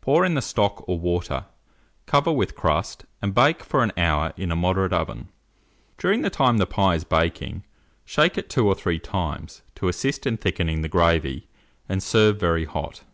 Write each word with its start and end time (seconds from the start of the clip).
Pour 0.00 0.24
in 0.24 0.34
the 0.34 0.42
stock 0.42 0.82
or 0.88 0.98
water, 0.98 1.46
cover 2.04 2.32
with 2.32 2.56
crust, 2.56 3.06
and 3.22 3.32
bake 3.32 3.62
for 3.62 3.84
an 3.84 3.92
hour 3.96 4.32
in 4.36 4.50
a 4.50 4.56
moderate 4.56 4.92
oven. 4.92 5.28
During 5.96 6.22
the 6.22 6.28
time 6.28 6.58
the 6.58 6.66
pie 6.66 6.96
is 6.96 7.04
baking, 7.04 7.64
shake 8.04 8.36
it 8.36 8.50
2 8.50 8.66
or 8.66 8.74
3 8.74 8.98
times, 8.98 9.62
to 9.76 9.86
assist 9.86 10.26
in 10.26 10.38
thickening 10.38 10.82
the 10.82 10.88
gravy, 10.88 11.46
and 11.88 12.02
serve 12.02 12.40
very 12.40 12.64
hot. 12.64 13.04